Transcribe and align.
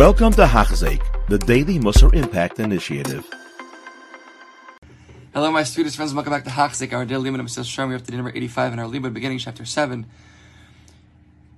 Welcome 0.00 0.32
to 0.32 0.46
Hachzik, 0.46 1.02
the 1.28 1.36
Daily 1.36 1.78
Musar 1.78 2.14
Impact 2.14 2.58
Initiative. 2.58 3.28
Hello, 5.34 5.52
my 5.52 5.62
students, 5.62 5.94
friends. 5.94 6.14
Welcome 6.14 6.32
back 6.32 6.44
to 6.44 6.50
Hachzik, 6.50 6.94
our 6.94 7.04
daily 7.04 7.24
limit 7.24 7.42
of. 7.42 7.90
We're 7.90 7.96
up 7.96 8.04
to 8.04 8.16
number 8.16 8.32
85 8.34 8.72
in 8.72 8.78
our 8.78 8.86
Libud, 8.86 9.12
beginning 9.12 9.36
chapter 9.40 9.66
7. 9.66 10.06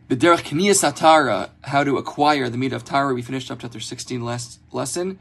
The 0.09 0.17
Kniyas 0.43 0.83
Atara, 0.83 1.51
how 1.63 1.85
to 1.85 1.99
acquire 1.99 2.49
the 2.49 2.59
meat 2.59 2.73
of 2.73 2.83
Tahara. 2.85 3.15
We 3.15 3.23
finished 3.23 3.49
up 3.49 3.61
chapter 3.61 3.79
16 3.79 4.25
last 4.25 4.59
lesson, 4.73 5.21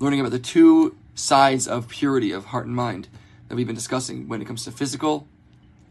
learning 0.00 0.18
about 0.18 0.32
the 0.32 0.40
two 0.40 0.96
sides 1.14 1.68
of 1.68 1.86
purity 1.86 2.32
of 2.32 2.46
heart 2.46 2.66
and 2.66 2.74
mind 2.74 3.06
that 3.46 3.54
we've 3.54 3.68
been 3.68 3.76
discussing 3.76 4.26
when 4.26 4.42
it 4.42 4.46
comes 4.46 4.64
to 4.64 4.72
physical 4.72 5.28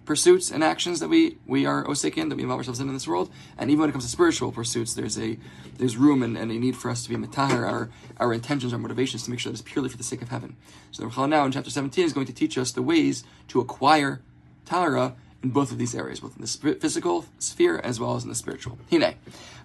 pursuits 0.08 0.50
and 0.50 0.64
actions 0.64 1.00
that 1.02 1.10
we 1.10 1.38
we 1.46 1.66
are 1.68 1.84
osik 1.84 2.18
in, 2.18 2.30
that 2.30 2.36
we 2.36 2.42
involve 2.42 2.60
ourselves 2.62 2.80
in 2.80 2.88
in 2.88 2.94
this 2.94 3.08
world, 3.08 3.30
and 3.58 3.70
even 3.70 3.82
when 3.82 3.90
it 3.90 3.92
comes 3.92 4.06
to 4.06 4.10
spiritual 4.10 4.52
pursuits, 4.52 4.96
there's 4.96 5.20
a 5.20 5.38
there's 5.78 5.98
room 5.98 6.24
and, 6.24 6.36
and 6.36 6.50
a 6.50 6.56
need 6.56 6.76
for 6.76 6.90
us 6.90 7.04
to 7.04 7.10
be 7.10 7.16
matahar 7.16 7.70
our 7.70 7.90
our 8.20 8.34
intentions, 8.34 8.74
our 8.74 8.80
motivations 8.80 9.24
to 9.24 9.30
make 9.30 9.40
sure 9.40 9.52
that 9.52 9.60
it's 9.60 9.70
purely 9.70 9.90
for 9.90 9.98
the 9.98 10.04
sake 10.04 10.24
of 10.24 10.30
heaven. 10.30 10.56
So 10.92 11.04
the 11.04 11.10
Ramchal 11.10 11.30
now 11.30 11.46
in 11.46 11.52
chapter 11.52 11.70
17 11.70 12.06
is 12.06 12.14
going 12.14 12.26
to 12.26 12.34
teach 12.34 12.58
us 12.58 12.72
the 12.72 12.82
ways 12.82 13.24
to 13.50 13.60
acquire 13.60 14.22
tahara 14.66 15.16
in 15.44 15.50
both 15.52 15.72
of 15.72 15.78
these 15.78 15.94
areas, 15.94 16.22
both 16.22 16.36
in 16.36 16.42
the 16.42 16.80
physical 16.80 17.26
sphere 17.38 17.80
as 17.84 18.00
well 18.00 18.16
as 18.16 18.24
in 18.24 18.30
the 18.30 18.36
spiritual. 18.36 18.80
Hine, 18.90 19.16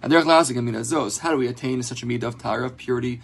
how 0.01 1.31
do 1.31 1.37
we 1.37 1.47
attain 1.47 1.81
such 1.81 2.03
a 2.03 2.05
midah 2.05 2.23
of 2.23 2.37
tahara, 2.37 2.65
of 2.65 2.77
purity, 2.77 3.21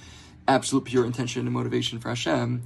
absolute 0.48 0.86
pure 0.86 1.06
intention 1.06 1.46
and 1.46 1.54
motivation 1.54 2.00
for 2.00 2.10
Hashem? 2.10 2.64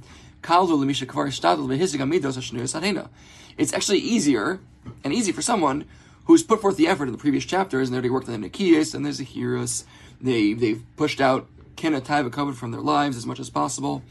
It's 3.56 3.72
actually 3.72 3.98
easier 3.98 4.60
and 5.02 5.12
easy 5.12 5.32
for 5.32 5.42
someone 5.42 5.84
who's 6.26 6.42
put 6.42 6.60
forth 6.60 6.76
the 6.76 6.86
effort 6.86 7.06
in 7.06 7.12
the 7.12 7.18
previous 7.18 7.44
chapters 7.44 7.88
and 7.88 7.94
they 7.94 7.96
already 7.96 8.10
worked 8.10 8.28
on 8.28 8.40
the 8.40 8.48
Nikiyas 8.48 8.94
and 8.94 9.04
there's 9.04 9.20
a. 9.20 9.84
They, 10.20 10.52
they've 10.52 10.82
pushed 10.96 11.20
out 11.20 11.48
Kena 11.76 12.00
Taiva 12.00 12.32
covered 12.32 12.56
from 12.56 12.70
their 12.70 12.80
lives 12.80 13.16
as 13.16 13.26
much 13.26 13.40
as 13.40 13.50
possible. 13.50 14.02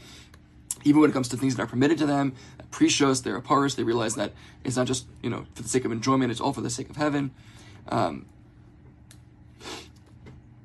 Even 0.84 1.00
when 1.00 1.10
it 1.10 1.12
comes 1.12 1.28
to 1.28 1.36
things 1.36 1.56
that 1.56 1.62
are 1.62 1.66
permitted 1.66 1.98
to 1.98 2.06
them, 2.06 2.34
prishus, 2.70 3.22
they're 3.22 3.36
a 3.36 3.42
paris, 3.42 3.74
they 3.74 3.84
realize 3.84 4.16
that 4.16 4.32
it's 4.64 4.76
not 4.76 4.86
just, 4.86 5.06
you 5.22 5.30
know, 5.30 5.46
for 5.54 5.62
the 5.62 5.68
sake 5.68 5.84
of 5.84 5.92
enjoyment, 5.92 6.30
it's 6.30 6.40
all 6.40 6.52
for 6.52 6.60
the 6.60 6.70
sake 6.70 6.90
of 6.90 6.96
heaven. 6.96 7.30
Um, 7.88 8.26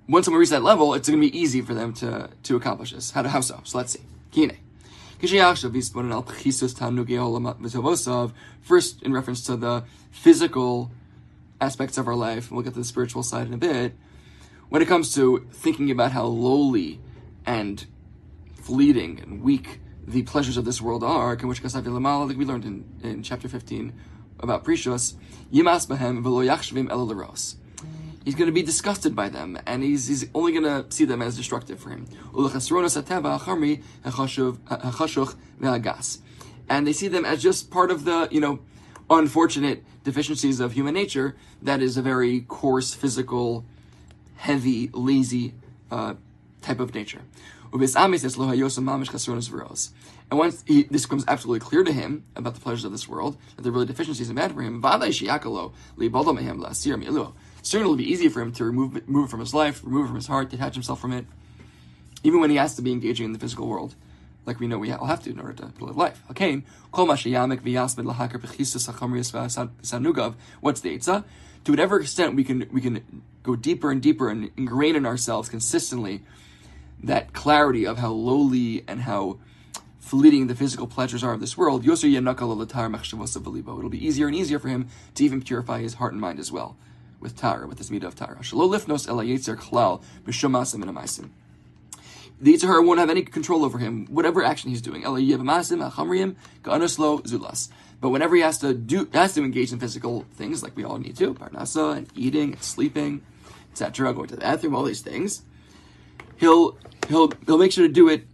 once 0.08 0.26
someone 0.26 0.40
reaches 0.40 0.50
that 0.52 0.64
level, 0.64 0.94
it's 0.94 1.08
going 1.08 1.22
to 1.22 1.30
be 1.30 1.38
easy 1.38 1.62
for 1.62 1.74
them 1.74 1.94
to, 1.94 2.30
to 2.44 2.56
accomplish 2.56 2.92
this. 2.92 3.12
How, 3.12 3.22
to, 3.22 3.30
how 3.30 3.42
so? 3.42 3.62
So 3.64 3.78
let's 3.78 3.94
see. 3.94 4.02
Kine. 4.32 4.58
First, 5.22 5.34
in 9.04 9.14
reference 9.14 9.44
to 9.44 9.58
the 9.58 9.84
physical 10.12 10.92
aspects 11.60 11.98
of 11.98 12.08
our 12.08 12.16
life, 12.16 12.50
we'll 12.50 12.62
get 12.62 12.74
to 12.74 12.80
the 12.80 12.86
spiritual 12.86 13.22
side 13.22 13.48
in 13.48 13.54
a 13.54 13.58
bit. 13.58 13.98
When 14.70 14.82
it 14.82 14.88
comes 14.88 15.14
to 15.16 15.46
thinking 15.52 15.92
about 15.92 16.14
how 16.14 16.24
lowly 16.24 17.02
and 17.46 17.86
fleeting 18.62 19.20
and 19.20 19.44
weak 19.44 19.82
the 20.08 20.24
pleasures 20.24 20.56
of 20.56 20.64
this 20.64 20.82
world 20.82 21.04
are, 21.04 21.32
like 21.32 21.42
we 21.42 22.46
learned 22.46 22.64
in, 22.64 22.86
in 23.04 23.22
chapter 23.22 23.50
15 23.50 23.92
about 24.40 24.64
Prishus, 24.64 25.16
Yimas 25.52 25.86
Bahem 25.86 26.24
velo 26.24 26.42
yachshvim 26.42 26.90
he's 28.26 28.36
going 28.36 28.48
to 28.48 28.54
be 28.54 28.62
disgusted 28.62 29.16
by 29.16 29.30
them, 29.30 29.58
and 29.66 29.84
he's, 29.84 30.08
he's 30.08 30.26
only 30.34 30.52
going 30.52 30.64
to 30.64 30.86
see 30.96 31.06
them 31.06 31.22
as 31.22 31.36
destructive 31.36 31.80
for 31.80 31.90
him. 31.90 32.06
And 36.70 36.86
they 36.86 36.94
see 36.94 37.08
them 37.08 37.26
as 37.26 37.42
just 37.42 37.72
part 37.72 37.92
of 37.92 38.06
the, 38.06 38.28
you 38.32 38.40
know, 38.40 38.60
unfortunate 39.10 39.84
deficiencies 40.04 40.60
of 40.60 40.74
human 40.74 40.94
nature. 40.94 41.36
That 41.62 41.82
is 41.82 41.98
a 41.98 42.02
very 42.02 42.42
coarse, 42.42 42.94
physical, 42.94 43.66
heavy, 44.38 44.90
lazy 44.94 45.54
uh, 45.92 46.14
type 46.62 46.80
of 46.80 46.94
nature. 46.94 47.22
And 50.32 50.40
once 50.40 50.64
he, 50.68 50.84
this 50.84 51.04
becomes 51.04 51.24
absolutely 51.28 51.60
clear 51.60 51.84
to 51.84 51.92
him 51.92 52.24
about 52.36 52.54
the 52.56 52.62
pleasures 52.62 52.86
of 52.86 52.92
this 52.92 53.08
world, 53.08 53.38
that 53.56 53.64
they're 53.64 53.72
really 53.72 53.86
deficiencies 53.86 54.30
and 54.30 54.36
bad 54.36 54.54
for 54.54 54.62
him, 54.62 54.82
Certainly, 57.70 57.92
it'll 57.92 57.98
be 57.98 58.12
easy 58.12 58.30
for 58.30 58.42
him 58.42 58.52
to 58.54 58.66
remove 58.66 58.98
it, 58.98 59.04
remove 59.06 59.28
it 59.28 59.30
from 59.30 59.42
his 59.42 59.54
life, 59.54 59.84
remove 59.84 60.06
it 60.06 60.08
from 60.08 60.16
his 60.16 60.26
heart, 60.26 60.50
detach 60.50 60.74
himself 60.74 61.00
from 61.00 61.14
it, 61.14 61.28
even 62.24 62.40
when 62.40 62.50
he 62.50 62.56
has 62.56 62.74
to 62.78 62.82
be 62.82 62.92
engaging 62.92 63.28
in 63.28 63.32
the 63.32 63.38
physical 63.38 63.68
world, 63.68 63.94
like 64.48 64.60
we 64.60 64.66
know 64.66 64.80
we 64.80 64.90
will 64.90 65.06
have 65.06 65.22
to 65.22 65.30
in 65.30 65.40
order 65.40 65.54
to, 65.54 65.72
to 65.78 65.86
live 65.86 65.96
life. 65.96 66.24
Okay, 66.32 66.64
what's 70.62 70.82
the 70.82 70.98
Eitzah? 70.98 71.24
To 71.66 71.72
whatever 71.72 72.00
extent 72.00 72.36
we 72.36 72.44
can 72.44 72.68
we 72.72 72.82
can 72.82 73.22
go 73.44 73.56
deeper 73.56 73.92
and 73.92 74.02
deeper 74.02 74.32
and 74.32 74.50
ingrain 74.58 74.96
in 74.96 75.06
ourselves 75.06 75.48
consistently 75.48 76.24
that 77.04 77.34
clarity 77.34 77.86
of 77.86 78.00
how 78.00 78.10
lowly 78.10 78.84
and 78.88 79.02
how 79.02 79.38
fleeting 80.00 80.48
the 80.48 80.56
physical 80.56 80.88
pleasures 80.88 81.24
are 81.24 81.34
of 81.34 81.40
this 81.40 81.56
world, 81.56 81.86
it'll 81.86 81.96
be 83.90 84.08
easier 84.08 84.26
and 84.26 84.36
easier 84.36 84.58
for 84.58 84.70
him 84.70 84.88
to 85.14 85.24
even 85.24 85.40
purify 85.40 85.82
his 85.82 85.94
heart 85.94 86.14
and 86.14 86.20
mind 86.20 86.40
as 86.40 86.52
well 86.52 86.76
with 87.20 87.36
Tahara, 87.36 87.68
with 87.68 87.78
this 87.78 87.90
midah 87.90 88.06
of 88.06 88.16
Tahara. 88.16 88.38
Shalo 88.38 88.70
lifnos 88.70 89.08
ela 89.08 89.24
yetzer 89.24 89.58
klal 89.58 90.02
b'shomasim 90.26 90.82
and 90.82 91.32
The 92.42 92.54
Yetzer 92.54 92.86
won't 92.86 93.00
have 93.00 93.10
any 93.10 93.24
control 93.24 93.66
over 93.66 93.80
him, 93.80 94.06
whatever 94.08 94.44
action 94.44 94.70
he's 94.70 94.82
doing. 94.82 95.04
Zulas. 95.04 97.70
But 98.02 98.10
whenever 98.10 98.36
he 98.36 98.42
has 98.42 98.58
to 98.60 98.74
do, 98.74 99.10
has 99.14 99.34
to 99.34 99.44
engage 99.44 99.74
in 99.74 99.80
physical 99.80 100.26
things 100.36 100.64
like 100.64 100.78
we 100.78 100.86
all 100.86 100.98
need 100.98 101.18
to, 101.18 101.34
parnasa 101.34 101.98
and 101.98 102.08
eating 102.16 102.54
and 102.54 102.64
sleeping, 102.64 103.22
etc., 103.72 104.14
going 104.14 104.30
to 104.30 104.36
the 104.36 104.42
bathroom, 104.42 104.74
all 104.74 104.84
these 104.84 105.02
things, 105.02 105.42
he'll 106.38 106.78
he'll 107.10 107.30
he'll 107.46 107.58
make 107.58 107.74
sure 107.74 107.86
to 107.86 107.94
do 107.94 108.08
it 108.08 108.26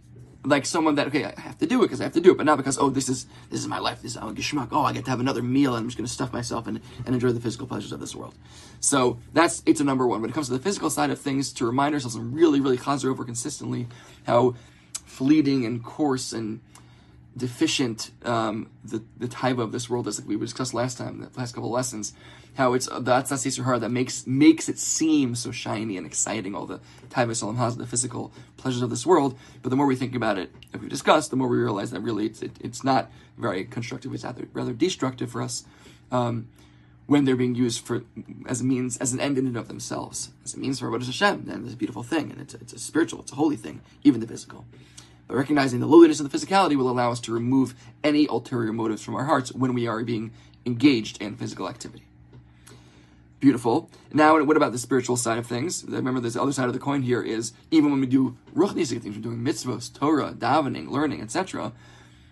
like 0.46 0.64
someone 0.64 0.94
that 0.94 1.08
okay, 1.08 1.24
I 1.24 1.40
have 1.40 1.58
to 1.58 1.66
do 1.66 1.82
it 1.82 1.86
because 1.86 2.00
I 2.00 2.04
have 2.04 2.12
to 2.14 2.20
do 2.20 2.30
it, 2.32 2.36
but 2.36 2.46
not 2.46 2.56
because 2.56 2.78
oh 2.78 2.88
this 2.88 3.08
is 3.08 3.26
this 3.50 3.60
is 3.60 3.66
my 3.66 3.78
life, 3.78 4.02
this 4.02 4.12
is 4.12 4.18
oh 4.18 4.32
geschmack, 4.32 4.68
oh 4.72 4.82
I 4.82 4.92
get 4.92 5.04
to 5.04 5.10
have 5.10 5.20
another 5.20 5.42
meal 5.42 5.74
and 5.74 5.82
I'm 5.82 5.88
just 5.88 5.98
going 5.98 6.06
to 6.06 6.12
stuff 6.12 6.32
myself 6.32 6.66
and, 6.66 6.80
and 7.04 7.14
enjoy 7.14 7.32
the 7.32 7.40
physical 7.40 7.66
pleasures 7.66 7.92
of 7.92 8.00
this 8.00 8.14
world. 8.14 8.34
So 8.80 9.18
that's 9.32 9.62
it's 9.66 9.80
a 9.80 9.84
number 9.84 10.06
one. 10.06 10.20
When 10.20 10.30
it 10.30 10.32
comes 10.32 10.46
to 10.46 10.52
the 10.52 10.60
physical 10.60 10.88
side 10.88 11.10
of 11.10 11.20
things, 11.20 11.52
to 11.54 11.66
remind 11.66 11.94
ourselves 11.94 12.14
and 12.14 12.34
really 12.34 12.60
really 12.60 12.78
chazer 12.78 13.10
over 13.10 13.24
consistently 13.24 13.88
how 14.26 14.54
fleeting 15.04 15.64
and 15.64 15.82
coarse 15.82 16.32
and 16.32 16.60
deficient 17.36 18.10
um, 18.24 18.70
the 18.84 19.02
the 19.18 19.28
type 19.28 19.58
of 19.58 19.72
this 19.72 19.90
world 19.90 20.08
is 20.08 20.18
like 20.18 20.28
we 20.28 20.36
discussed 20.36 20.74
last 20.74 20.98
time, 20.98 21.20
the 21.20 21.38
last 21.38 21.54
couple 21.54 21.68
of 21.68 21.74
lessons 21.74 22.14
how 22.56 22.72
it's 22.72 22.88
that's 23.00 23.30
that's 23.30 23.44
Yetzer 23.44 23.64
Hara 23.64 23.78
that 23.78 23.90
makes 23.90 24.26
makes 24.26 24.68
it 24.68 24.78
seem 24.78 25.34
so 25.34 25.50
shiny 25.50 25.96
and 25.96 26.06
exciting, 26.06 26.54
all 26.54 26.66
the 26.66 26.80
Taiva 27.10 27.56
has, 27.56 27.76
the 27.76 27.86
physical 27.86 28.32
pleasures 28.56 28.82
of 28.82 28.90
this 28.90 29.06
world. 29.06 29.38
But 29.62 29.70
the 29.70 29.76
more 29.76 29.86
we 29.86 29.96
think 29.96 30.14
about 30.14 30.38
it, 30.38 30.50
if 30.72 30.80
we 30.80 30.88
discuss, 30.88 31.28
the 31.28 31.36
more 31.36 31.48
we 31.48 31.58
realize 31.58 31.90
that 31.90 32.00
really 32.00 32.26
it's 32.26 32.42
it, 32.42 32.52
it's 32.60 32.82
not 32.82 33.10
very 33.36 33.64
constructive. 33.64 34.12
It's 34.14 34.24
rather 34.24 34.48
rather 34.52 34.72
destructive 34.72 35.30
for 35.30 35.42
us 35.42 35.64
um, 36.10 36.48
when 37.06 37.26
they're 37.26 37.36
being 37.36 37.54
used 37.54 37.84
for 37.84 38.04
as 38.46 38.62
a 38.62 38.64
means 38.64 38.96
as 38.98 39.12
an 39.12 39.20
end 39.20 39.36
in 39.36 39.46
and 39.46 39.56
of 39.56 39.68
themselves, 39.68 40.30
as 40.44 40.54
a 40.54 40.58
means 40.58 40.80
for 40.80 40.90
what 40.90 41.02
is 41.02 41.08
Hashem, 41.08 41.48
and 41.50 41.64
it's 41.64 41.74
a 41.74 41.76
beautiful 41.76 42.02
thing, 42.02 42.30
and 42.32 42.40
it's 42.40 42.54
it's 42.54 42.72
a 42.72 42.78
spiritual, 42.78 43.20
it's 43.20 43.32
a 43.32 43.36
holy 43.36 43.56
thing, 43.56 43.82
even 44.02 44.20
the 44.20 44.26
physical. 44.26 44.64
But 45.28 45.36
recognizing 45.36 45.80
the 45.80 45.86
lowliness 45.86 46.20
of 46.20 46.30
the 46.30 46.38
physicality 46.38 46.76
will 46.76 46.90
allow 46.90 47.10
us 47.10 47.20
to 47.20 47.32
remove 47.32 47.74
any 48.04 48.26
ulterior 48.26 48.72
motives 48.72 49.02
from 49.02 49.16
our 49.16 49.24
hearts 49.24 49.52
when 49.52 49.74
we 49.74 49.86
are 49.86 50.02
being 50.04 50.32
engaged 50.64 51.20
in 51.20 51.36
physical 51.36 51.68
activity. 51.68 52.04
Beautiful. 53.38 53.90
Now, 54.12 54.42
what 54.42 54.56
about 54.56 54.72
the 54.72 54.78
spiritual 54.78 55.16
side 55.16 55.38
of 55.38 55.46
things? 55.46 55.84
Remember, 55.84 56.20
this 56.20 56.36
other 56.36 56.52
side 56.52 56.68
of 56.68 56.72
the 56.72 56.78
coin 56.78 57.02
here 57.02 57.22
is 57.22 57.52
even 57.70 57.90
when 57.90 58.00
we 58.00 58.06
do 58.06 58.36
ruchnistic 58.54 59.02
things, 59.02 59.16
we're 59.16 59.22
doing 59.22 59.38
mitzvahs, 59.38 59.92
Torah, 59.92 60.32
davening, 60.32 60.88
learning, 60.88 61.20
etc. 61.20 61.72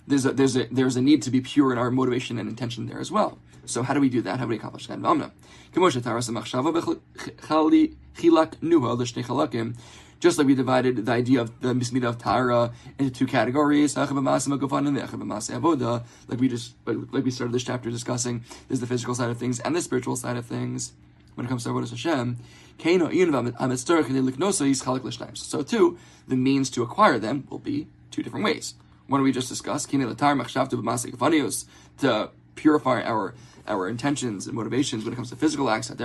There's 0.07 0.27
a 0.27 0.33
there's 0.33 0.57
a 0.57 0.65
there's 0.71 0.97
a 0.97 1.03
need 1.03 1.23
to 1.23 1.31
be 1.31 1.41
pure 1.41 1.73
in 1.73 1.79
our 1.79 1.91
motivation 1.91 2.39
and 2.39 2.49
intention 2.49 2.87
there 2.87 3.01
as 3.01 3.11
well. 3.11 3.39
So 3.67 3.83
how 3.83 3.95
do 3.95 4.01
we 4.01 4.09
do 4.09 4.21
that? 4.23 4.39
How 4.39 4.45
do 4.45 4.51
we 4.51 4.57
accomplish 4.57 4.87
that? 4.89 5.01
Just 10.21 10.39
like 10.39 10.47
we 10.47 10.55
divided 10.55 11.05
the 11.07 11.13
idea 11.13 11.41
of 11.41 11.61
the 11.61 11.75
mismida 11.75 12.09
of 12.09 12.19
Tahara 12.19 12.73
into 12.99 13.13
two 13.13 13.27
categories, 13.27 13.97
like 13.97 14.11
we 16.39 16.49
just 16.49 16.75
like 16.87 17.25
we 17.25 17.31
started 17.31 17.53
this 17.53 17.65
chapter 17.65 17.91
discussing, 17.91 18.45
there's 18.69 18.81
the 18.81 18.87
physical 18.87 19.15
side 19.15 19.31
of 19.31 19.39
things 19.39 19.61
and 19.61 19.75
the 19.75 19.83
spiritual 19.83 20.17
side 20.17 20.37
of 20.37 20.47
things. 20.47 20.93
When 21.35 21.47
it 21.47 21.49
comes 21.49 21.65
to 21.65 21.71
Avodah 21.71 21.91
Hashem, 21.91 22.39
so 25.37 25.63
too, 25.63 25.99
the 26.29 26.37
means 26.37 26.71
to 26.71 26.83
acquire 26.83 27.19
them 27.19 27.47
will 27.51 27.59
be 27.59 27.87
two 28.11 28.23
different 28.23 28.45
ways. 28.45 28.75
One 29.07 29.23
we 29.23 29.33
just 29.33 29.49
discussed, 29.49 29.91
to 31.99 32.31
purify 32.55 33.03
our 33.03 33.35
our 33.67 33.89
intentions 33.89 34.47
and 34.47 34.55
motivations 34.55 35.05
when 35.05 35.15
it 35.15 35.17
comes 35.17 35.31
to 35.31 35.37
physical 35.37 35.71
acts, 35.71 35.89
like 35.91 35.99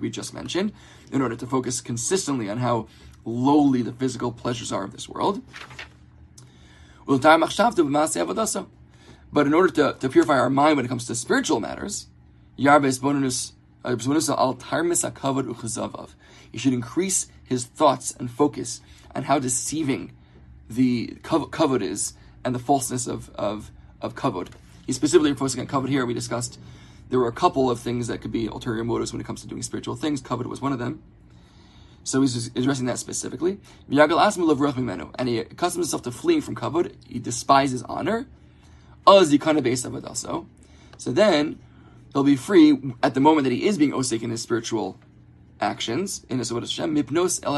we 0.00 0.10
just 0.10 0.34
mentioned, 0.34 0.72
in 1.10 1.22
order 1.22 1.36
to 1.36 1.46
focus 1.46 1.80
consistently 1.80 2.50
on 2.50 2.58
how 2.58 2.86
lowly 3.24 3.82
the 3.82 3.92
physical 3.92 4.30
pleasures 4.32 4.70
are 4.72 4.84
of 4.84 4.92
this 4.92 5.08
world. 5.08 5.40
But 9.34 9.46
in 9.46 9.54
order 9.54 9.68
to, 9.70 9.96
to 9.98 10.08
purify 10.10 10.38
our 10.38 10.50
mind 10.50 10.76
when 10.76 10.84
it 10.84 10.88
comes 10.88 11.06
to 11.06 11.14
spiritual 11.14 11.60
matters, 11.60 12.08
yarbes 12.58 13.00
bonus 13.00 13.52
You 13.84 13.98
should 16.58 16.72
increase 16.72 17.26
his 17.44 17.64
thoughts 17.64 18.14
and 18.18 18.30
focus 18.30 18.80
on 19.14 19.24
how 19.24 19.38
deceiving 19.38 20.12
the 20.68 21.18
kavod 21.22 21.82
is 21.82 22.14
and 22.44 22.54
the 22.54 22.58
falseness 22.58 23.06
of, 23.06 23.30
of, 23.34 23.70
of 24.00 24.14
kavod. 24.14 24.48
He's 24.86 24.96
specifically 24.96 25.34
focusing 25.34 25.60
on 25.60 25.66
kavod 25.66 25.88
here. 25.88 26.06
We 26.06 26.14
discussed 26.14 26.58
there 27.10 27.18
were 27.18 27.28
a 27.28 27.32
couple 27.32 27.70
of 27.70 27.78
things 27.78 28.08
that 28.08 28.22
could 28.22 28.32
be 28.32 28.46
ulterior 28.46 28.84
motives 28.84 29.12
when 29.12 29.20
it 29.20 29.26
comes 29.26 29.42
to 29.42 29.46
doing 29.46 29.60
spiritual 29.62 29.96
things. 29.96 30.22
Kavod 30.22 30.46
was 30.46 30.62
one 30.62 30.72
of 30.72 30.78
them. 30.78 31.02
So 32.04 32.20
he's 32.20 32.48
addressing 32.56 32.86
that 32.86 32.98
specifically. 32.98 33.60
And 33.88 33.98
he 33.98 35.44
accustoms 35.44 35.74
himself 35.74 36.02
to 36.02 36.10
fleeing 36.10 36.40
from 36.40 36.56
kavod. 36.56 36.94
He 37.06 37.18
despises 37.18 37.82
honor. 37.82 38.26
So 39.06 39.24
then 41.12 41.58
he'll 42.12 42.24
be 42.24 42.36
free 42.36 42.78
at 43.02 43.14
the 43.14 43.20
moment 43.20 43.44
that 43.44 43.52
he 43.52 43.66
is 43.66 43.78
being 43.78 43.92
osik 43.92 44.22
in 44.22 44.30
his 44.30 44.42
spiritual 44.42 44.98
actions 45.60 46.24
in 46.28 46.38
his 46.38 46.50
Hashem. 46.50 46.94
Mipnos 46.94 47.40
el 47.42 47.54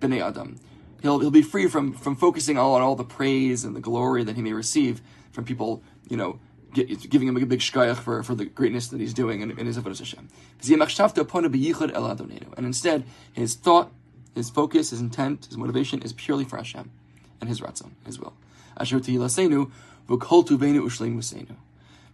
b'nei 0.00 0.20
adam. 0.20 0.56
He'll 1.00 1.18
he'll 1.20 1.30
be 1.30 1.42
free 1.42 1.68
from 1.68 1.92
from 1.92 2.16
focusing 2.16 2.58
all 2.58 2.74
on 2.74 2.82
all 2.82 2.96
the 2.96 3.04
praise 3.04 3.64
and 3.64 3.74
the 3.74 3.80
glory 3.80 4.24
that 4.24 4.36
he 4.36 4.42
may 4.42 4.52
receive 4.52 5.00
from 5.30 5.44
people, 5.44 5.82
you 6.08 6.16
know, 6.16 6.38
get, 6.74 7.08
giving 7.08 7.28
him 7.28 7.36
a 7.36 7.46
big 7.46 7.60
shkayach 7.60 7.96
for, 7.96 8.22
for 8.22 8.34
the 8.34 8.44
greatness 8.44 8.88
that 8.88 9.00
he's 9.00 9.14
doing 9.14 9.40
in, 9.40 9.50
in 9.58 9.66
his 9.66 9.78
avodas 9.78 9.98
Hashem. 9.98 10.28
And 12.56 12.66
instead, 12.66 13.04
his 13.32 13.54
thought, 13.54 13.90
his 14.34 14.50
focus, 14.50 14.90
his 14.90 15.00
intent, 15.00 15.46
his 15.46 15.56
motivation 15.56 16.02
is 16.02 16.12
purely 16.12 16.44
for 16.44 16.58
Hashem 16.58 16.90
and 17.42 17.48
His 17.48 17.60
ratzon, 17.60 17.90
His 18.06 18.18
will. 18.18 18.32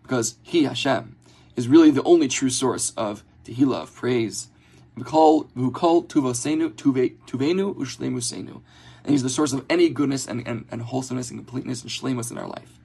Because 0.02 0.36
He, 0.42 0.64
Hashem, 0.64 1.16
is 1.56 1.68
really 1.68 1.90
the 1.90 2.02
only 2.02 2.28
true 2.28 2.50
source 2.50 2.92
of 2.96 3.22
tehillah, 3.44 3.82
of 3.82 3.94
praise. 3.94 4.48
And 4.96 5.06
He's 9.06 9.22
the 9.22 9.28
source 9.28 9.52
of 9.52 9.64
any 9.70 9.88
goodness 9.88 10.26
and, 10.26 10.46
and, 10.46 10.64
and 10.70 10.82
wholesomeness 10.82 11.30
and 11.30 11.38
completeness 11.38 11.82
and 11.82 11.90
shlemus 11.90 12.30
in 12.30 12.38
our 12.38 12.46
life. 12.46 12.78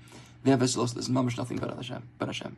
There's 0.44 0.77
nothing 1.09 1.57
but 1.57 1.75
Hashem. 1.75 2.03
But 2.17 2.27
Hashem. 2.27 2.57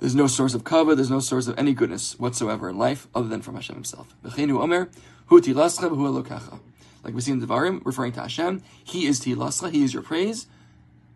There's 0.00 0.14
no 0.16 0.26
source 0.26 0.54
of 0.54 0.64
kavod, 0.64 0.96
there's 0.96 1.10
no 1.10 1.20
source 1.20 1.46
of 1.46 1.56
any 1.56 1.74
goodness 1.74 2.18
whatsoever 2.18 2.68
in 2.68 2.76
life 2.76 3.06
other 3.14 3.28
than 3.28 3.40
from 3.40 3.54
Hashem 3.54 3.76
Himself. 3.76 4.14
Like 7.04 7.14
we 7.14 7.20
see 7.20 7.32
in 7.32 7.40
Devarim, 7.40 7.84
referring 7.84 8.12
to 8.12 8.20
Hashem, 8.20 8.62
He 8.84 9.06
is 9.06 9.20
Tilascha, 9.20 9.70
He 9.70 9.82
is 9.82 9.92
your 9.92 10.02
praise, 10.02 10.46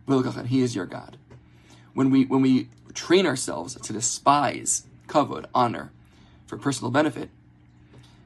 He 0.07 0.61
is 0.61 0.75
your 0.75 0.85
God. 0.85 1.17
When 1.93 2.11
we 2.11 2.25
when 2.25 2.41
we 2.41 2.69
train 2.93 3.25
ourselves 3.25 3.75
to 3.75 3.93
despise 3.93 4.85
kavod, 5.07 5.45
honor, 5.53 5.91
for 6.45 6.57
personal 6.57 6.91
benefit, 6.91 7.29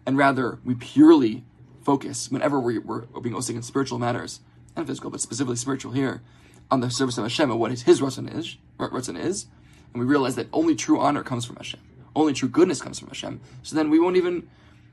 and 0.05 0.17
rather 0.17 0.59
we 0.65 0.75
purely 0.75 1.43
focus 1.83 2.31
whenever 2.31 2.59
we're, 2.59 2.81
we're 2.81 3.21
being 3.21 3.35
osik 3.35 3.55
in 3.55 3.63
spiritual 3.63 3.99
matters 3.99 4.39
and 4.75 4.87
physical, 4.87 5.09
but 5.09 5.21
specifically 5.21 5.55
spiritual 5.55 5.91
here, 5.91 6.21
on 6.69 6.79
the 6.79 6.89
service 6.89 7.17
of 7.17 7.25
Hashem 7.25 7.51
and 7.51 7.59
what 7.59 7.71
His 7.71 8.01
ratzon 8.01 8.33
is, 8.33 8.57
ratzon 8.77 9.19
is, 9.21 9.47
and 9.93 10.01
we 10.01 10.07
realize 10.07 10.35
that 10.35 10.47
only 10.53 10.75
true 10.75 10.99
honor 10.99 11.23
comes 11.23 11.45
from 11.45 11.57
Hashem, 11.57 11.79
only 12.15 12.33
true 12.33 12.49
goodness 12.49 12.81
comes 12.81 12.99
from 12.99 13.09
Hashem. 13.09 13.41
So 13.63 13.75
then 13.75 13.89
we 13.89 13.99
won't 13.99 14.15
even 14.15 14.47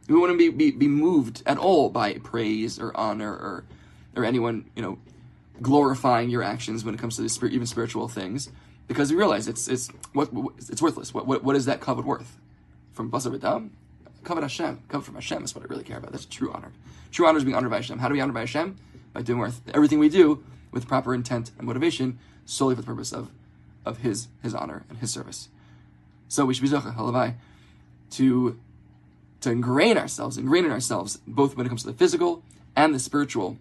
we 0.09 0.19
won't 0.19 0.39
be, 0.39 0.49
be, 0.49 0.71
be 0.71 0.89
moved 0.89 1.43
at 1.47 1.59
all 1.59 1.91
by 1.91 2.15
praise 2.15 2.79
or 2.79 2.97
honor 2.97 3.31
or 3.31 3.65
or 4.17 4.25
anyone 4.25 4.69
you 4.75 4.83
know 4.83 4.99
glorifying 5.61 6.31
your 6.31 6.43
actions 6.43 6.85
when 6.85 6.95
it 6.95 7.01
comes 7.01 7.17
to 7.17 7.23
the 7.23 7.29
spirit, 7.29 7.53
even 7.53 7.67
spiritual 7.67 8.09
things, 8.09 8.51
because 8.87 9.11
we 9.11 9.17
realize 9.17 9.49
it's 9.49 9.69
it's 9.69 9.89
what 10.13 10.31
it's 10.57 10.83
worthless. 10.83 11.13
What 11.13 11.27
what, 11.27 11.45
what 11.45 11.57
is 11.57 11.67
that 11.67 11.81
kavod 11.81 12.05
worth? 12.05 12.39
From 12.93 13.11
basar 13.11 13.37
v'dam, 13.37 13.71
kavod 14.25 14.43
Hashem, 14.43 14.83
kavod 14.89 15.05
from 15.05 15.15
Hashem 15.15 15.45
is 15.45 15.55
what 15.55 15.65
I 15.65 15.69
really 15.69 15.85
care 15.85 15.99
about. 15.99 16.13
That's 16.13 16.25
true 16.25 16.53
honor. 16.53 16.73
True 17.13 17.27
honor 17.27 17.39
is 17.39 17.45
being 17.45 17.57
honored 17.57 17.71
by 17.71 17.77
Hashem. 17.77 17.99
How 17.99 18.09
do 18.09 18.15
we 18.15 18.21
honor 18.21 18.33
by 18.33 18.41
Hashem? 18.41 18.77
By 19.13 19.23
doing 19.23 19.53
everything 19.73 19.99
we 19.99 20.09
do 20.09 20.43
with 20.71 20.87
proper 20.87 21.15
intent 21.15 21.51
and 21.59 21.67
motivation, 21.67 22.19
solely 22.45 22.75
for 22.75 22.83
the 22.83 22.87
purpose 22.87 23.13
of, 23.13 23.31
of 23.85 23.99
his 23.99 24.29
his 24.43 24.55
honor 24.55 24.85
and 24.89 24.99
his 24.99 25.11
service. 25.11 25.49
So 26.29 26.45
we 26.45 26.55
should 26.55 26.63
be 26.63 26.69
zocha 26.69 26.95
halavai 26.95 27.35
to 28.13 28.59
to 29.41 29.51
ingrain 29.51 29.97
ourselves, 29.97 30.37
ingrain 30.37 30.65
in 30.65 30.71
ourselves, 30.71 31.19
both 31.27 31.57
when 31.57 31.67
it 31.67 31.69
comes 31.69 31.83
to 31.83 31.89
the 31.89 31.95
physical 31.95 32.43
and 32.77 32.95
the 32.95 32.99
spiritual, 32.99 33.57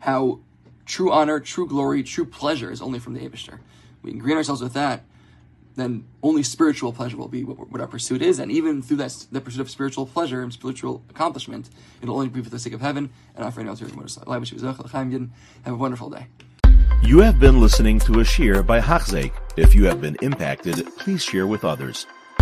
how 0.00 0.40
true 0.86 1.12
honor, 1.12 1.40
true 1.40 1.66
glory, 1.66 2.02
true 2.02 2.24
pleasure 2.24 2.70
is 2.70 2.82
only 2.82 2.98
from 2.98 3.14
the 3.14 3.20
Abishter. 3.20 3.58
We 4.02 4.12
ingrain 4.12 4.36
ourselves 4.36 4.62
with 4.62 4.74
that, 4.74 5.04
then 5.76 6.04
only 6.22 6.42
spiritual 6.42 6.92
pleasure 6.92 7.16
will 7.16 7.28
be 7.28 7.44
what, 7.44 7.70
what 7.70 7.80
our 7.80 7.86
pursuit 7.86 8.22
is. 8.22 8.38
And 8.38 8.52
even 8.52 8.82
through 8.82 8.98
that, 8.98 9.26
the 9.32 9.40
pursuit 9.40 9.60
of 9.60 9.70
spiritual 9.70 10.06
pleasure 10.06 10.42
and 10.42 10.52
spiritual 10.52 11.02
accomplishment, 11.08 11.70
it'll 12.02 12.16
only 12.16 12.28
be 12.28 12.42
for 12.42 12.50
the 12.50 12.58
sake 12.58 12.72
of 12.72 12.80
heaven 12.80 13.10
and 13.36 13.44
out 13.44 13.54
to 13.54 15.30
Have 15.64 15.74
a 15.74 15.76
wonderful 15.76 16.10
day. 16.10 16.26
You 17.02 17.18
have 17.20 17.40
been 17.40 17.60
listening 17.60 17.98
to 18.00 18.20
a 18.20 18.24
shiur 18.24 18.64
by 18.64 18.80
Hachzeik. 18.80 19.32
If 19.56 19.74
you 19.74 19.86
have 19.86 20.00
been 20.00 20.16
impacted, 20.22 20.86
please 20.96 21.22
share 21.22 21.46
with 21.46 21.64
others. 21.64 22.06